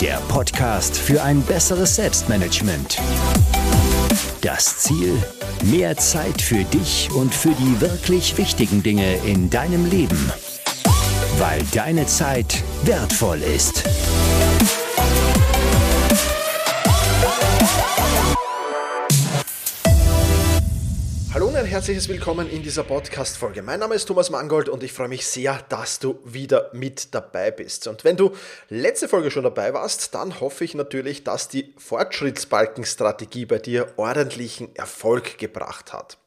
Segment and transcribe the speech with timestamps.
[0.00, 2.98] der Podcast für ein besseres Selbstmanagement.
[4.40, 5.16] Das Ziel?
[5.64, 10.32] Mehr Zeit für dich und für die wirklich wichtigen Dinge in deinem Leben.
[11.38, 13.84] Weil deine Zeit wertvoll ist.
[21.62, 23.62] Ein herzliches Willkommen in dieser Podcast-Folge.
[23.62, 27.50] Mein Name ist Thomas Mangold und ich freue mich sehr, dass du wieder mit dabei
[27.50, 27.86] bist.
[27.86, 28.32] Und wenn du
[28.68, 34.76] letzte Folge schon dabei warst, dann hoffe ich natürlich, dass die Fortschrittsbalkenstrategie bei dir ordentlichen
[34.76, 36.18] Erfolg gebracht hat.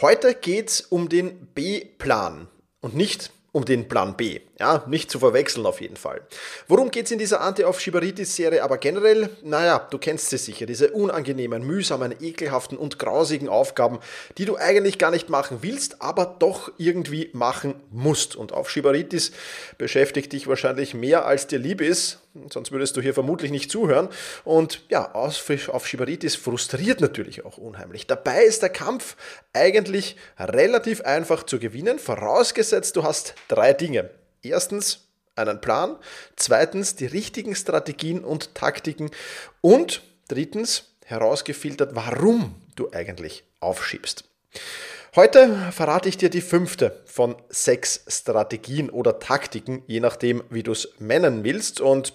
[0.00, 2.48] Heute geht es um den B-Plan
[2.80, 4.40] und nicht um den Plan B.
[4.58, 6.20] Ja, nicht zu verwechseln auf jeden Fall.
[6.66, 9.30] Worum geht es in dieser Anti-Aufschieberitis-Serie aber generell?
[9.42, 14.00] Naja, du kennst sie sicher, diese unangenehmen, mühsamen, ekelhaften und grausigen Aufgaben,
[14.36, 18.36] die du eigentlich gar nicht machen willst, aber doch irgendwie machen musst.
[18.36, 19.32] Und Aufschieberitis
[19.78, 22.18] beschäftigt dich wahrscheinlich mehr als dir lieb ist,
[22.50, 24.08] sonst würdest du hier vermutlich nicht zuhören.
[24.44, 28.06] Und ja, Aufschieberitis frustriert natürlich auch unheimlich.
[28.06, 29.16] Dabei ist der Kampf
[29.52, 34.10] eigentlich relativ einfach zu gewinnen, vorausgesetzt du hast drei Dinge.
[34.42, 35.96] Erstens einen Plan,
[36.36, 39.10] zweitens die richtigen Strategien und Taktiken
[39.60, 44.24] und drittens herausgefiltert, warum du eigentlich aufschiebst.
[45.16, 50.72] Heute verrate ich dir die fünfte von sechs Strategien oder Taktiken, je nachdem, wie du
[50.72, 51.80] es nennen willst.
[51.80, 52.12] Und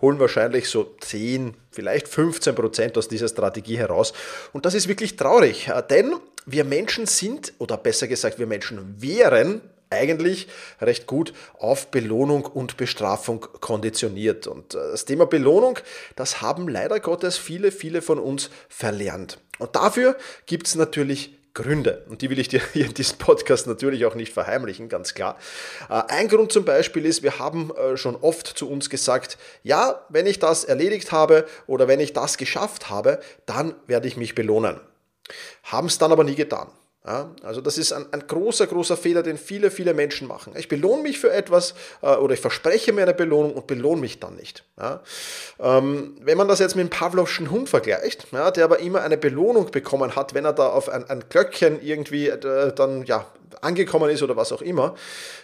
[0.00, 4.12] holen wahrscheinlich so 10, vielleicht 15 Prozent aus dieser Strategie heraus.
[4.52, 6.14] Und das ist wirklich traurig, äh, denn
[6.46, 9.60] wir Menschen sind, oder besser gesagt, wir Menschen wären
[9.90, 10.48] eigentlich
[10.80, 14.46] recht gut auf Belohnung und Bestrafung konditioniert.
[14.46, 15.78] Und äh, das Thema Belohnung,
[16.16, 19.38] das haben leider Gottes viele, viele von uns verlernt.
[19.58, 20.16] Und dafür
[20.46, 22.04] gibt es natürlich Gründe.
[22.08, 25.36] Und die will ich dir hier in diesem Podcast natürlich auch nicht verheimlichen, ganz klar.
[25.88, 30.04] Äh, ein Grund zum Beispiel ist, wir haben äh, schon oft zu uns gesagt, ja,
[30.08, 34.34] wenn ich das erledigt habe oder wenn ich das geschafft habe, dann werde ich mich
[34.34, 34.80] belohnen.
[35.64, 36.68] Haben es dann aber nie getan.
[37.06, 40.54] Ja, also das ist ein, ein, großer, großer Fehler, den viele, viele Menschen machen.
[40.56, 44.18] Ich belohne mich für etwas äh, oder ich verspreche mir eine Belohnung und belohne mich
[44.18, 44.64] dann nicht.
[44.76, 45.02] Ja,
[45.60, 49.16] ähm, wenn man das jetzt mit dem Pavlovschen Hund vergleicht, ja, der aber immer eine
[49.16, 53.24] Belohnung bekommen hat, wenn er da auf ein, ein Glöckchen irgendwie äh, dann ja,
[53.66, 54.94] angekommen ist oder was auch immer.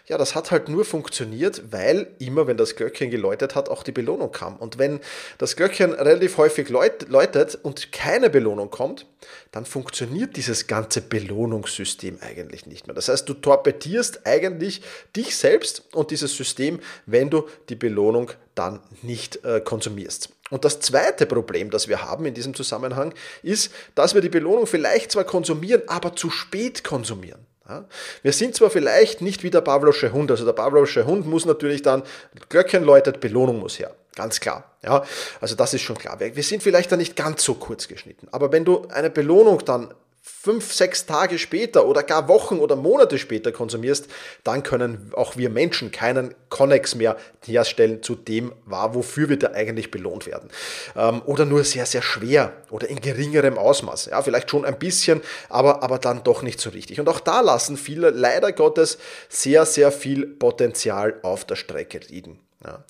[0.06, 3.92] Ja, das hat halt nur funktioniert, weil immer, wenn das Glöckchen geläutet hat, auch die
[3.92, 4.56] Belohnung kam.
[4.56, 5.00] Und wenn
[5.38, 9.06] das Glöckchen relativ häufig läutet und keine Belohnung kommt,
[9.50, 12.94] dann funktioniert dieses ganze Belohnungssystem eigentlich nicht mehr.
[12.94, 14.82] Das heißt, du torpedierst eigentlich
[15.14, 20.30] dich selbst und dieses System, wenn du die Belohnung dann nicht äh, konsumierst.
[20.50, 24.66] Und das zweite Problem, das wir haben in diesem Zusammenhang, ist, dass wir die Belohnung
[24.66, 27.46] vielleicht zwar konsumieren, aber zu spät konsumieren.
[28.22, 31.82] Wir sind zwar vielleicht nicht wie der Pavlosche Hund, also der Pavlosche Hund muss natürlich
[31.82, 32.02] dann,
[32.48, 33.94] Glöckchen läutet, Belohnung muss her.
[34.14, 34.64] Ganz klar.
[34.82, 35.04] Ja,
[35.40, 36.18] also das ist schon klar.
[36.20, 38.28] Wir sind vielleicht dann nicht ganz so kurz geschnitten.
[38.30, 43.18] Aber wenn du eine Belohnung dann fünf, sechs Tage später oder gar Wochen oder Monate
[43.18, 44.06] später konsumierst,
[44.44, 49.50] dann können auch wir Menschen keinen Connex mehr herstellen zu dem, war, wofür wir da
[49.52, 50.48] eigentlich belohnt werden.
[50.94, 54.06] Ähm, oder nur sehr, sehr schwer oder in geringerem Ausmaß.
[54.06, 57.00] Ja, vielleicht schon ein bisschen, aber, aber dann doch nicht so richtig.
[57.00, 58.98] Und auch da lassen viele leider Gottes
[59.28, 62.38] sehr, sehr viel Potenzial auf der Strecke liegen.
[62.64, 62.84] Ja.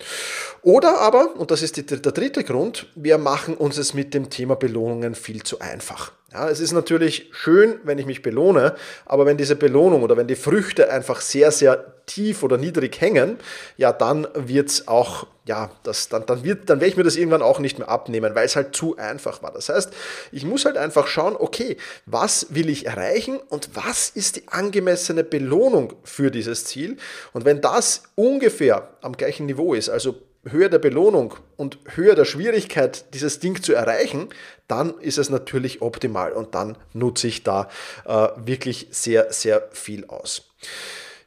[0.61, 4.29] Oder aber, und das ist die, der dritte Grund, wir machen uns es mit dem
[4.29, 6.13] Thema Belohnungen viel zu einfach.
[6.33, 8.75] Ja, es ist natürlich schön, wenn ich mich belohne,
[9.05, 13.37] aber wenn diese Belohnung oder wenn die Früchte einfach sehr, sehr tief oder niedrig hängen,
[13.77, 17.43] ja, dann wird es auch, ja, das, dann, dann, dann werde ich mir das irgendwann
[17.43, 19.53] auch nicht mehr abnehmen, weil es halt zu einfach war.
[19.53, 19.93] Das heißt,
[20.33, 21.77] ich muss halt einfach schauen, okay,
[22.07, 26.97] was will ich erreichen und was ist die angemessene Belohnung für dieses Ziel?
[27.35, 32.25] Und wenn das ungefähr am gleichen Niveau ist, also Höhe der Belohnung und Höhe der
[32.25, 34.29] Schwierigkeit, dieses Ding zu erreichen,
[34.67, 37.69] dann ist es natürlich optimal und dann nutze ich da
[38.05, 40.51] äh, wirklich sehr, sehr viel aus.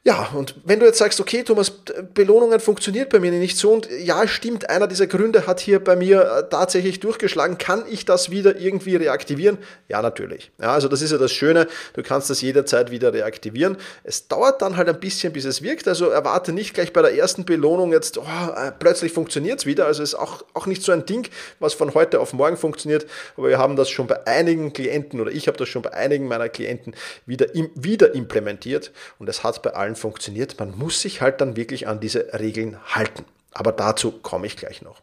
[0.07, 1.71] Ja, und wenn du jetzt sagst, okay, Thomas,
[2.13, 5.95] Belohnungen funktioniert bei mir nicht so und ja, stimmt, einer dieser Gründe hat hier bei
[5.95, 9.57] mir äh, tatsächlich durchgeschlagen, kann ich das wieder irgendwie reaktivieren?
[9.87, 10.51] Ja, natürlich.
[10.61, 13.77] Ja, also das ist ja das Schöne, du kannst das jederzeit wieder reaktivieren.
[14.03, 17.15] Es dauert dann halt ein bisschen, bis es wirkt, also erwarte nicht gleich bei der
[17.15, 20.91] ersten Belohnung jetzt, oh, äh, plötzlich funktioniert es wieder, also ist auch, auch nicht so
[20.91, 21.27] ein Ding,
[21.59, 23.07] was von heute auf morgen funktioniert,
[23.37, 26.27] aber wir haben das schon bei einigen Klienten oder ich habe das schon bei einigen
[26.27, 26.93] meiner Klienten
[27.25, 30.59] wieder, wieder implementiert und es hat bei allen funktioniert.
[30.59, 33.25] Man muss sich halt dann wirklich an diese Regeln halten.
[33.51, 35.01] Aber dazu komme ich gleich noch.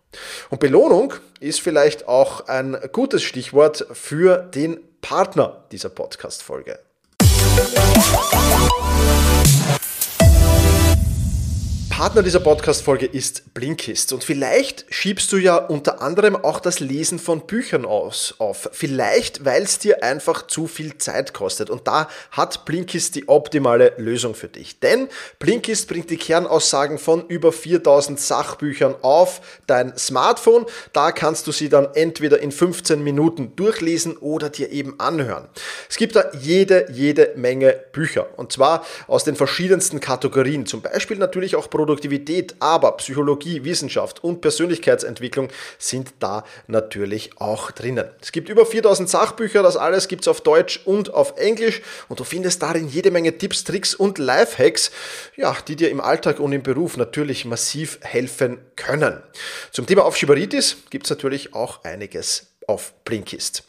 [0.50, 6.78] Und Belohnung ist vielleicht auch ein gutes Stichwort für den Partner dieser Podcast-Folge.
[12.02, 14.12] Partner dieser Podcast-Folge ist Blinkist.
[14.12, 18.68] Und vielleicht schiebst du ja unter anderem auch das Lesen von Büchern aus, auf.
[18.72, 21.70] Vielleicht, weil es dir einfach zu viel Zeit kostet.
[21.70, 24.80] Und da hat Blinkist die optimale Lösung für dich.
[24.80, 25.06] Denn
[25.38, 30.66] Blinkist bringt die Kernaussagen von über 4000 Sachbüchern auf dein Smartphone.
[30.92, 35.46] Da kannst du sie dann entweder in 15 Minuten durchlesen oder dir eben anhören.
[35.88, 38.26] Es gibt da jede, jede Menge Bücher.
[38.36, 40.66] Und zwar aus den verschiedensten Kategorien.
[40.66, 45.48] Zum Beispiel natürlich auch Produkte Produktivität, aber Psychologie, Wissenschaft und Persönlichkeitsentwicklung
[45.78, 48.08] sind da natürlich auch drinnen.
[48.22, 52.18] Es gibt über 4000 Sachbücher, das alles gibt es auf Deutsch und auf Englisch und
[52.18, 54.90] du findest darin jede Menge Tipps, Tricks und Lifehacks,
[55.36, 59.22] ja, die dir im Alltag und im Beruf natürlich massiv helfen können.
[59.70, 63.64] Zum Thema Aufschieberitis gibt es natürlich auch einiges auf Blinkist.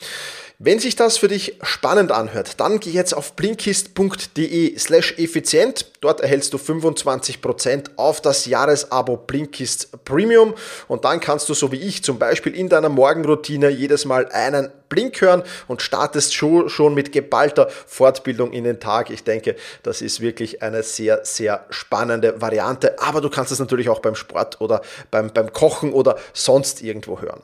[0.65, 5.87] Wenn sich das für dich spannend anhört, dann geh jetzt auf blinkist.de slash effizient.
[5.99, 10.53] Dort erhältst du 25% auf das Jahresabo Blinkist Premium
[10.87, 14.69] und dann kannst du so wie ich zum Beispiel in deiner Morgenroutine jedes Mal einen
[14.93, 19.09] Blink hören und startest schon, mit geballter Fortbildung in den Tag.
[19.09, 22.99] Ich denke, das ist wirklich eine sehr, sehr spannende Variante.
[22.99, 27.19] Aber du kannst es natürlich auch beim Sport oder beim, beim Kochen oder sonst irgendwo
[27.19, 27.41] hören.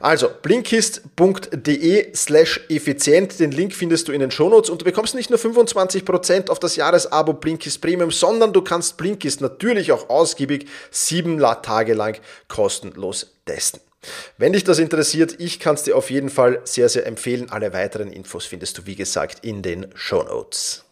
[0.00, 3.40] Also blinkist.de slash effizient.
[3.40, 6.76] Den Link findest du in den Shownotes und du bekommst nicht nur 25% auf das
[6.76, 13.80] Jahresabo Blinkist Premium, sondern du kannst Blinkist natürlich auch ausgiebig sieben Tage lang kostenlos testen.
[14.38, 17.50] Wenn dich das interessiert, ich kann es dir auf jeden Fall sehr, sehr empfehlen.
[17.50, 20.84] Alle weiteren Infos findest du, wie gesagt, in den Show Notes.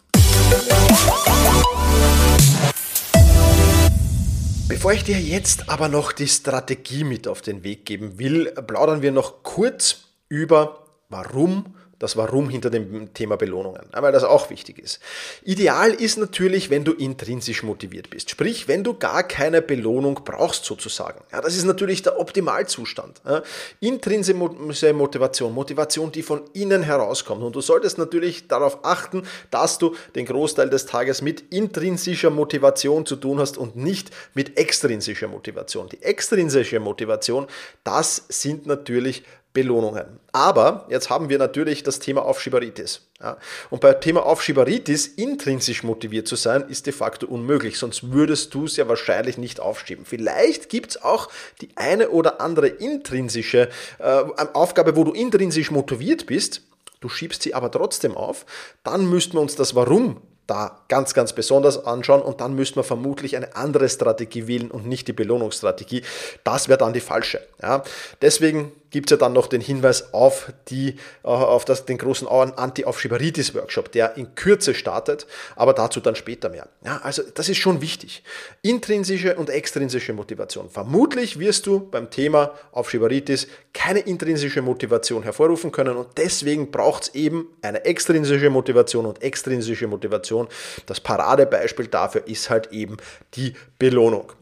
[4.68, 9.00] Bevor ich dir jetzt aber noch die Strategie mit auf den Weg geben will, plaudern
[9.00, 14.78] wir noch kurz über, warum das Warum hinter dem Thema Belohnungen, weil das auch wichtig
[14.78, 15.00] ist.
[15.42, 20.64] Ideal ist natürlich, wenn du intrinsisch motiviert bist, sprich, wenn du gar keine Belohnung brauchst
[20.64, 21.24] sozusagen.
[21.32, 23.20] Ja, das ist natürlich der Optimalzustand.
[23.26, 23.42] Ja,
[23.80, 27.42] intrinsische Motivation, Motivation, die von innen herauskommt.
[27.42, 33.06] Und du solltest natürlich darauf achten, dass du den Großteil des Tages mit intrinsischer Motivation
[33.06, 35.88] zu tun hast und nicht mit extrinsischer Motivation.
[35.88, 37.46] Die extrinsische Motivation,
[37.82, 40.20] das sind natürlich Belohnungen.
[40.32, 43.08] Aber jetzt haben wir natürlich das Thema Aufschieberitis.
[43.20, 43.38] Ja.
[43.70, 48.66] Und bei Thema Aufschieberitis intrinsisch motiviert zu sein, ist de facto unmöglich, sonst würdest du
[48.66, 50.04] es ja wahrscheinlich nicht aufschieben.
[50.04, 51.28] Vielleicht gibt es auch
[51.60, 56.62] die eine oder andere intrinsische äh, Aufgabe, wo du intrinsisch motiviert bist,
[57.00, 58.46] du schiebst sie aber trotzdem auf,
[58.84, 62.84] dann müssten wir uns das Warum da ganz, ganz besonders anschauen und dann müsste man
[62.84, 66.02] vermutlich eine andere Strategie wählen und nicht die Belohnungsstrategie.
[66.42, 67.46] Das wäre dann die falsche.
[67.62, 67.84] Ja.
[68.22, 72.26] Deswegen gibt es ja dann noch den Hinweis auf, die, äh, auf das, den großen
[72.28, 75.26] Anti-Aufschieberitis-Workshop, der in Kürze startet,
[75.56, 76.68] aber dazu dann später mehr.
[76.84, 78.22] Ja, also das ist schon wichtig.
[78.62, 80.70] Intrinsische und extrinsische Motivation.
[80.70, 87.14] Vermutlich wirst du beim Thema Aufschieberitis keine intrinsische Motivation hervorrufen können und deswegen braucht es
[87.14, 90.48] eben eine extrinsische Motivation und extrinsische Motivation.
[90.86, 92.96] Das Paradebeispiel dafür ist halt eben
[93.34, 94.32] die Belohnung.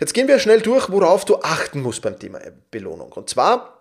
[0.00, 2.40] Jetzt gehen wir schnell durch, worauf du achten musst beim Thema
[2.70, 3.12] Belohnung.
[3.12, 3.75] Und zwar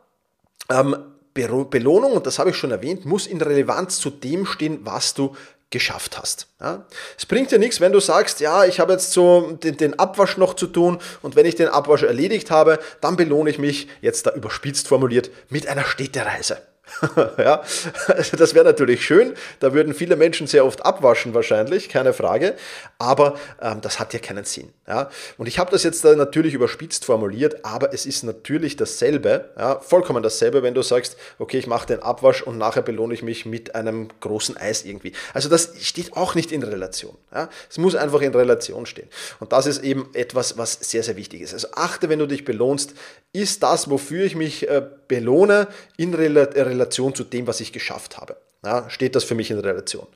[0.69, 0.95] ähm,
[1.33, 5.35] Belohnung, und das habe ich schon erwähnt, muss in Relevanz zu dem stehen, was du
[5.69, 6.47] geschafft hast.
[6.61, 6.85] Ja?
[7.17, 10.37] Es bringt dir nichts, wenn du sagst, ja, ich habe jetzt so den, den, Abwasch
[10.37, 14.25] noch zu tun und wenn ich den Abwasch erledigt habe, dann belohne ich mich, jetzt
[14.25, 16.59] da überspitzt formuliert, mit einer Städtereise.
[17.37, 17.63] ja,
[18.37, 19.33] das wäre natürlich schön.
[19.59, 22.55] Da würden viele Menschen sehr oft abwaschen wahrscheinlich, keine Frage.
[22.99, 24.69] Aber ähm, das hat ja keinen Sinn.
[24.87, 25.09] Ja?
[25.37, 29.79] Und ich habe das jetzt da natürlich überspitzt formuliert, aber es ist natürlich dasselbe, ja?
[29.79, 33.45] vollkommen dasselbe, wenn du sagst, okay, ich mache den Abwasch und nachher belohne ich mich
[33.45, 35.13] mit einem großen Eis irgendwie.
[35.33, 37.17] Also das steht auch nicht in Relation.
[37.33, 37.49] Ja?
[37.69, 39.09] Es muss einfach in Relation stehen.
[39.39, 41.53] Und das ist eben etwas, was sehr, sehr wichtig ist.
[41.53, 42.93] Also achte, wenn du dich belohnst,
[43.33, 48.17] ist das, wofür ich mich äh, belohne, in Relation Relation zu dem, was ich geschafft
[48.17, 48.37] habe.
[48.63, 50.07] Ja, steht das für mich in Relation.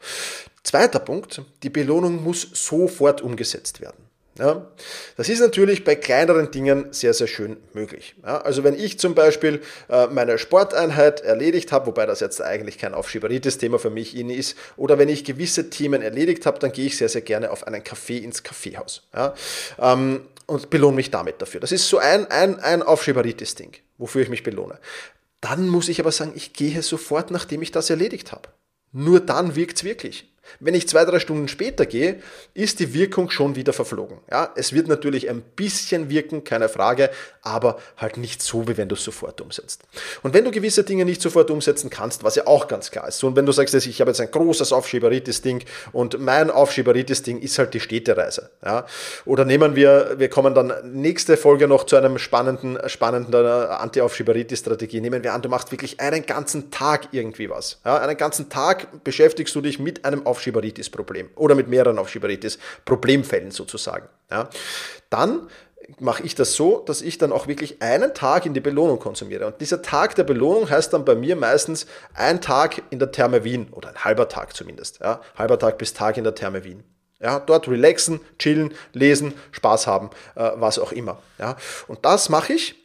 [0.63, 4.09] Zweiter Punkt, die Belohnung muss sofort umgesetzt werden.
[4.39, 4.65] Ja,
[5.17, 8.15] das ist natürlich bei kleineren Dingen sehr, sehr schön möglich.
[8.23, 12.77] Ja, also wenn ich zum Beispiel äh, meine Sporteinheit erledigt habe, wobei das jetzt eigentlich
[12.77, 16.95] kein Aufschieberitis-Thema für mich ist, oder wenn ich gewisse Themen erledigt habe, dann gehe ich
[16.95, 19.33] sehr, sehr gerne auf einen Kaffee ins Kaffeehaus ja,
[19.77, 21.59] ähm, und belohne mich damit dafür.
[21.59, 24.79] Das ist so ein, ein, ein Aufschieberitis-Ding, wofür ich mich belohne.
[25.41, 28.49] Dann muss ich aber sagen, ich gehe sofort, nachdem ich das erledigt habe.
[28.91, 30.28] Nur dann wirkt es wirklich.
[30.59, 32.21] Wenn ich zwei, drei Stunden später gehe,
[32.53, 34.19] ist die Wirkung schon wieder verflogen.
[34.31, 37.09] Ja, es wird natürlich ein bisschen wirken, keine Frage,
[37.41, 39.83] aber halt nicht so, wie wenn du es sofort umsetzt.
[40.23, 43.23] Und wenn du gewisse Dinge nicht sofort umsetzen kannst, was ja auch ganz klar ist,
[43.23, 47.73] und wenn du sagst, ich habe jetzt ein großes Aufschieberitis-Ding und mein Aufschieberitis-Ding ist halt
[47.73, 48.49] die Städtereise.
[48.65, 48.85] Ja,
[49.25, 55.01] oder nehmen wir, wir kommen dann nächste Folge noch zu einem spannenden, spannenden Anti-Aufschieberitis-Strategie.
[55.01, 57.79] Nehmen wir an, du machst wirklich einen ganzen Tag irgendwie was.
[57.85, 63.51] Ja, einen ganzen Tag beschäftigst du dich mit einem Aufschieberitis Aufschieberitis-Problem oder mit mehreren Aufschieberitis-Problemfällen
[63.51, 64.07] sozusagen.
[64.31, 64.49] Ja.
[65.09, 65.49] Dann
[65.99, 69.47] mache ich das so, dass ich dann auch wirklich einen Tag in die Belohnung konsumiere.
[69.47, 73.43] Und dieser Tag der Belohnung heißt dann bei mir meistens ein Tag in der Therme
[73.43, 74.99] Wien oder ein halber Tag zumindest.
[74.99, 76.83] Ja, halber Tag bis Tag in der Therme Wien.
[77.19, 81.21] Ja, dort relaxen, chillen, lesen, Spaß haben, äh, was auch immer.
[81.37, 82.75] Ja, und das mache ich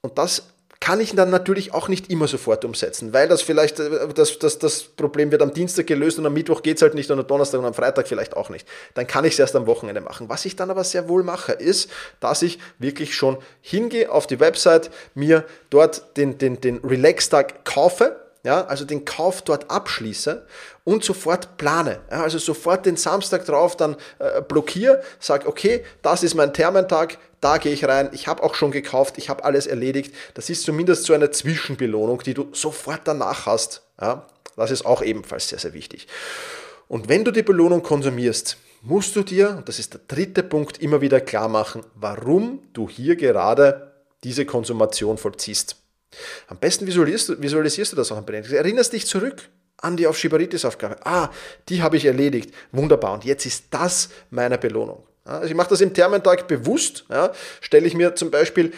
[0.00, 0.53] und das
[0.84, 4.58] kann ich dann natürlich auch nicht immer sofort umsetzen, weil das vielleicht, äh, das, das,
[4.58, 7.26] das Problem wird am Dienstag gelöst und am Mittwoch geht es halt nicht und am
[7.26, 8.68] Donnerstag und am Freitag vielleicht auch nicht.
[8.92, 10.28] Dann kann ich es erst am Wochenende machen.
[10.28, 11.88] Was ich dann aber sehr wohl mache, ist,
[12.20, 18.20] dass ich wirklich schon hingehe auf die Website, mir dort den, den, den Relax-Tag kaufe,
[18.42, 20.44] ja, also den Kauf dort abschließe
[20.84, 22.00] und sofort plane.
[22.10, 27.16] Ja, also sofort den Samstag drauf dann äh, blockiere, sage, okay, das ist mein Thermentag,
[27.44, 30.14] da gehe ich rein, ich habe auch schon gekauft, ich habe alles erledigt.
[30.32, 33.82] Das ist zumindest so eine Zwischenbelohnung, die du sofort danach hast.
[34.00, 36.08] Ja, das ist auch ebenfalls sehr, sehr wichtig.
[36.88, 40.78] Und wenn du die Belohnung konsumierst, musst du dir, und das ist der dritte Punkt,
[40.78, 45.76] immer wieder klar machen, warum du hier gerade diese Konsumation vollziehst.
[46.48, 48.54] Am besten visualisierst, visualisierst du das auch am Bedenken.
[48.54, 51.04] Erinnerst dich zurück an die Aufschieberitis-Aufgabe.
[51.04, 51.30] Ah,
[51.68, 52.54] die habe ich erledigt.
[52.72, 53.12] Wunderbar.
[53.12, 55.02] Und jetzt ist das meine Belohnung.
[55.24, 57.04] Also ich mache das im Thermentag bewusst.
[57.08, 58.72] Ja, stelle ich mir zum Beispiel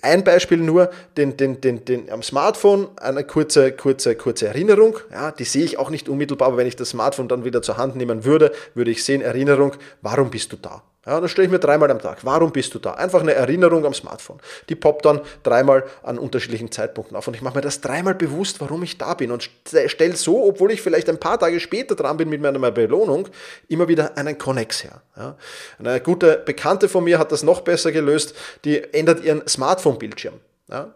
[0.00, 4.98] ein Beispiel nur, den, den, den, den, am Smartphone eine kurze, kurze, kurze Erinnerung.
[5.10, 7.76] Ja, die sehe ich auch nicht unmittelbar, aber wenn ich das Smartphone dann wieder zur
[7.76, 10.82] Hand nehmen würde, würde ich sehen, Erinnerung, warum bist du da?
[11.04, 12.24] Ja, das stelle ich mir dreimal am Tag.
[12.24, 12.92] Warum bist du da?
[12.92, 14.38] Einfach eine Erinnerung am Smartphone.
[14.68, 17.26] Die poppt dann dreimal an unterschiedlichen Zeitpunkten auf.
[17.26, 19.32] Und ich mache mir das dreimal bewusst, warum ich da bin.
[19.32, 19.50] Und
[19.86, 23.28] stelle so, obwohl ich vielleicht ein paar Tage später dran bin mit meiner Belohnung,
[23.68, 25.02] immer wieder einen Connex her.
[25.16, 25.36] Ja.
[25.80, 28.36] Eine gute Bekannte von mir hat das noch besser gelöst.
[28.64, 30.34] Die ändert ihren Smartphone-Bildschirm.
[30.70, 30.94] Ja.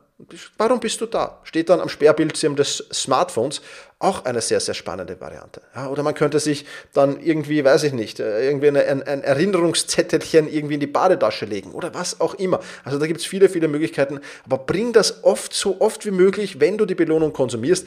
[0.57, 1.41] Warum bist du da?
[1.45, 3.61] Steht dann am Sperrbildschirm des Smartphones
[3.99, 5.61] auch eine sehr, sehr spannende Variante.
[5.75, 9.23] Ja, oder man könnte sich dann irgendwie, weiß ich nicht, äh, irgendwie eine, ein, ein
[9.23, 12.61] Erinnerungszettelchen irgendwie in die Badetasche legen oder was auch immer.
[12.83, 14.21] Also da gibt es viele, viele Möglichkeiten.
[14.47, 17.87] Aber bring das oft, so oft wie möglich, wenn du die Belohnung konsumierst,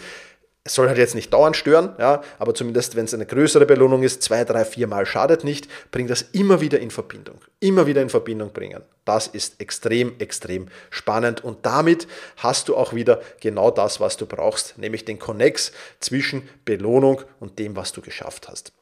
[0.63, 4.03] es soll halt jetzt nicht dauernd stören, ja, aber zumindest wenn es eine größere Belohnung
[4.03, 7.39] ist, zwei, drei, vier Mal schadet nicht, bring das immer wieder in Verbindung.
[7.59, 8.83] Immer wieder in Verbindung bringen.
[9.05, 14.25] Das ist extrem, extrem spannend und damit hast du auch wieder genau das, was du
[14.25, 18.73] brauchst, nämlich den Connex zwischen Belohnung und dem, was du geschafft hast.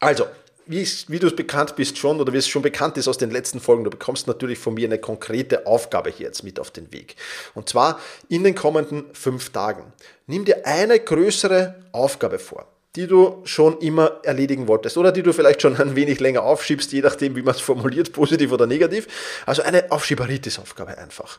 [0.00, 0.26] Also,
[0.66, 3.30] wie, wie du es bekannt bist schon oder wie es schon bekannt ist aus den
[3.30, 6.92] letzten Folgen, du bekommst natürlich von mir eine konkrete Aufgabe hier jetzt mit auf den
[6.92, 7.16] Weg.
[7.54, 9.92] Und zwar in den kommenden fünf Tagen.
[10.26, 15.32] Nimm dir eine größere Aufgabe vor die du schon immer erledigen wolltest oder die du
[15.32, 19.08] vielleicht schon ein wenig länger aufschiebst, je nachdem, wie man es formuliert, positiv oder negativ.
[19.46, 21.38] Also eine Aufschieberitis-Aufgabe einfach.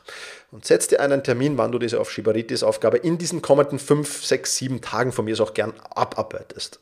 [0.50, 4.80] Und setz dir einen Termin, wann du diese Aufschieberitis-Aufgabe in diesen kommenden fünf, sechs, sieben
[4.80, 6.80] Tagen von mir auch gern abarbeitest.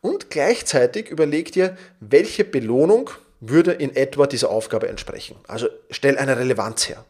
[0.00, 5.36] Und gleichzeitig überleg dir, welche Belohnung würde in etwa dieser Aufgabe entsprechen.
[5.46, 7.04] Also stell eine Relevanz her.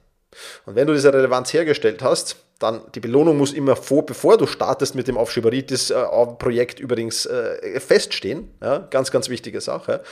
[0.66, 4.46] Und wenn du diese Relevanz hergestellt hast, dann die Belohnung muss immer vor, bevor du
[4.46, 8.52] startest mit dem Aufschieberitis-Projekt übrigens äh, feststehen.
[8.60, 10.02] Ja, ganz, ganz wichtige Sache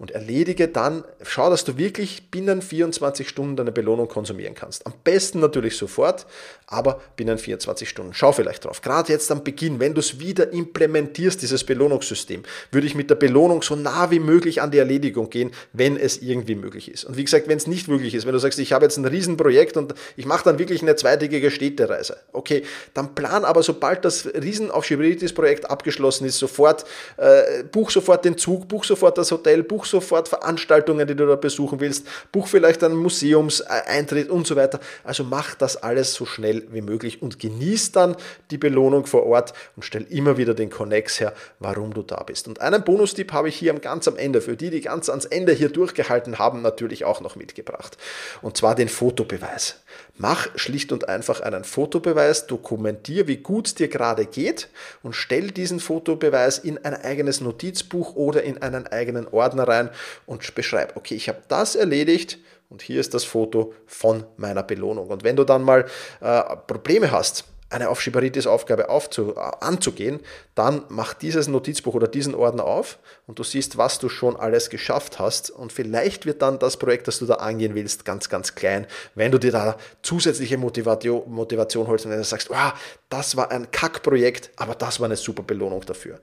[0.00, 4.86] und erledige dann, schau, dass du wirklich binnen 24 Stunden deine Belohnung konsumieren kannst.
[4.86, 6.24] Am besten natürlich sofort,
[6.66, 8.14] aber binnen 24 Stunden.
[8.14, 8.80] Schau vielleicht drauf.
[8.80, 13.16] Gerade jetzt am Beginn, wenn du es wieder implementierst, dieses Belohnungssystem, würde ich mit der
[13.16, 17.04] Belohnung so nah wie möglich an die Erledigung gehen, wenn es irgendwie möglich ist.
[17.04, 19.04] Und wie gesagt, wenn es nicht möglich ist, wenn du sagst, ich habe jetzt ein
[19.04, 22.62] Riesenprojekt und ich mache dann wirklich eine zweitägige Städtereise, okay,
[22.94, 26.86] dann plan aber, sobald das Riesenaufschieberitis-Projekt abgeschlossen ist, sofort,
[27.18, 31.36] äh, buch sofort den Zug, buch sofort das Hotel, buch sofort Veranstaltungen, die du da
[31.36, 34.80] besuchen willst, buch vielleicht einen Museumseintritt und so weiter.
[35.04, 38.16] Also mach das alles so schnell wie möglich und genieß dann
[38.50, 42.48] die Belohnung vor Ort und stell immer wieder den Connex her, warum du da bist.
[42.48, 45.52] Und einen Bonustipp habe ich hier ganz am Ende, für die, die ganz ans Ende
[45.52, 47.96] hier durchgehalten haben, natürlich auch noch mitgebracht.
[48.42, 49.76] Und zwar den Fotobeweis.
[50.22, 54.68] Mach schlicht und einfach einen Fotobeweis, dokumentier, wie gut es dir gerade geht
[55.02, 59.79] und stell diesen Fotobeweis in ein eigenes Notizbuch oder in einen eigenen Ordner rein
[60.26, 62.38] und beschreib, okay, ich habe das erledigt
[62.68, 65.08] und hier ist das Foto von meiner Belohnung.
[65.08, 65.86] Und wenn du dann mal
[66.20, 70.20] äh, Probleme hast, eine Aufschieberitis-Aufgabe äh, anzugehen,
[70.54, 74.70] dann mach dieses Notizbuch oder diesen Ordner auf und du siehst, was du schon alles
[74.70, 75.50] geschafft hast.
[75.50, 79.30] Und vielleicht wird dann das Projekt, das du da angehen willst, ganz, ganz klein, wenn
[79.30, 82.72] du dir da zusätzliche Motivation, holst und dann sagst, wow,
[83.08, 86.20] das war ein Kackprojekt, aber das war eine super Belohnung dafür.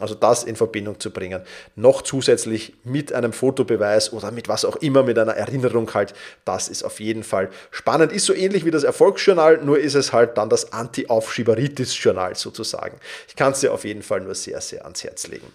[0.00, 1.42] Also das in Verbindung zu bringen.
[1.74, 6.68] Noch zusätzlich mit einem Fotobeweis oder mit was auch immer, mit einer Erinnerung halt, das
[6.68, 8.12] ist auf jeden Fall spannend.
[8.12, 12.98] Ist so ähnlich wie das Erfolgsjournal, nur ist es halt dann das Anti-Aufschieberitis-Journal sozusagen.
[13.28, 15.52] Ich kann es dir auf jeden Fall nur sehr, sehr ans Herz legen.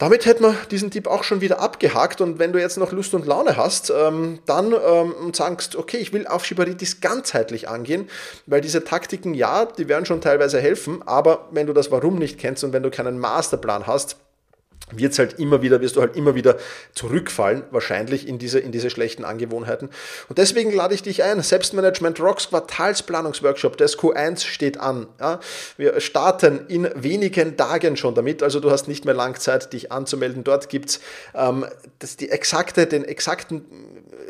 [0.00, 3.12] Damit hätten wir diesen Tipp auch schon wieder abgehakt und wenn du jetzt noch Lust
[3.12, 8.08] und Laune hast, ähm, dann ähm, sagst, okay, ich will Aufschieberitis ganzheitlich angehen,
[8.46, 12.38] weil diese Taktiken, ja, die werden schon teilweise helfen, aber wenn du das Warum nicht
[12.38, 14.16] kennst und wenn du keinen Masterplan hast,
[14.92, 16.56] wird's halt immer wieder, wirst du halt immer wieder
[16.94, 19.90] zurückfallen, wahrscheinlich in diese, in diese schlechten Angewohnheiten.
[20.28, 21.40] Und deswegen lade ich dich ein.
[21.42, 25.06] Selbstmanagement Rocks Quartalsplanungsworkshop des Q1 steht an.
[25.20, 25.40] Ja,
[25.76, 29.92] wir starten in wenigen Tagen schon damit, also du hast nicht mehr lang Zeit, dich
[29.92, 30.44] anzumelden.
[30.44, 31.00] Dort gibt's
[31.34, 31.66] ähm,
[31.98, 33.64] das, die exakte, den exakten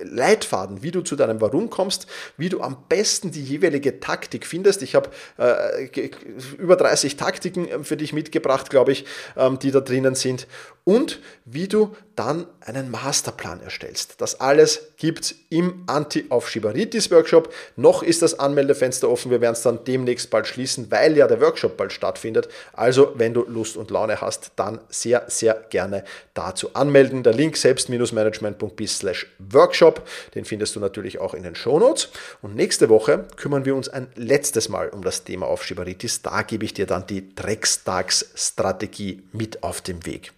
[0.03, 4.83] Leitfaden, wie du zu deinem Warum kommst, wie du am besten die jeweilige Taktik findest.
[4.83, 6.11] Ich habe äh,
[6.59, 9.05] über 30 Taktiken äh, für dich mitgebracht, glaube ich,
[9.37, 10.47] ähm, die da drinnen sind
[10.85, 14.21] und wie du dann einen Masterplan erstellst.
[14.21, 17.51] Das alles gibt es im Anti-Aufschieberitis-Workshop.
[17.77, 19.31] Noch ist das Anmeldefenster offen.
[19.31, 22.49] Wir werden es dann demnächst bald schließen, weil ja der Workshop bald stattfindet.
[22.75, 27.23] Also, wenn du Lust und Laune hast, dann sehr, sehr gerne dazu anmelden.
[27.23, 29.03] Der Link selbst-management.bis
[29.39, 32.11] Workshop, den findest du natürlich auch in den Shownotes.
[32.43, 36.21] Und nächste Woche kümmern wir uns ein letztes Mal um das Thema Aufschieberitis.
[36.21, 40.33] Da gebe ich dir dann die Dreckstagsstrategie mit auf den Weg.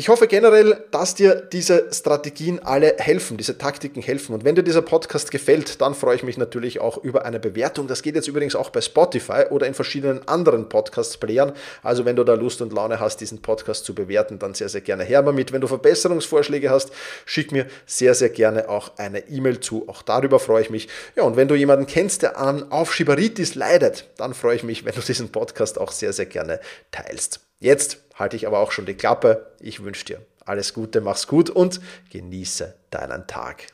[0.00, 4.32] Ich hoffe generell, dass dir diese Strategien alle helfen, diese Taktiken helfen.
[4.34, 7.86] Und wenn dir dieser Podcast gefällt, dann freue ich mich natürlich auch über eine Bewertung.
[7.86, 11.52] Das geht jetzt übrigens auch bei Spotify oder in verschiedenen anderen Podcast-Playern.
[11.82, 14.80] Also wenn du da Lust und Laune hast, diesen Podcast zu bewerten, dann sehr, sehr
[14.80, 15.52] gerne her damit.
[15.52, 16.92] Wenn du Verbesserungsvorschläge hast,
[17.26, 19.86] schick mir sehr, sehr gerne auch eine E-Mail zu.
[19.86, 20.88] Auch darüber freue ich mich.
[21.14, 24.94] Ja, und wenn du jemanden kennst, der an Aufschieberitis leidet, dann freue ich mich, wenn
[24.94, 26.58] du diesen Podcast auch sehr, sehr gerne
[26.90, 27.49] teilst.
[27.60, 29.52] Jetzt halte ich aber auch schon die Klappe.
[29.60, 33.66] Ich wünsche dir alles Gute, mach's gut und genieße deinen Tag.